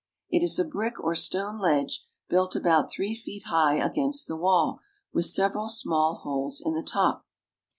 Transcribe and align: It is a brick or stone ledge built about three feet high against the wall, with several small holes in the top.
It 0.31 0.41
is 0.41 0.57
a 0.57 0.65
brick 0.65 0.99
or 0.99 1.13
stone 1.13 1.59
ledge 1.59 2.03
built 2.27 2.55
about 2.55 2.89
three 2.89 3.13
feet 3.13 3.43
high 3.43 3.75
against 3.75 4.27
the 4.27 4.35
wall, 4.35 4.79
with 5.13 5.25
several 5.25 5.69
small 5.69 6.15
holes 6.15 6.59
in 6.59 6.73
the 6.73 6.81
top. 6.81 7.27